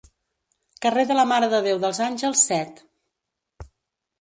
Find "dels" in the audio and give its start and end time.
1.85-1.99